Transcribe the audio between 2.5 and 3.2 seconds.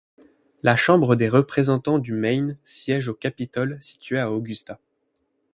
siège au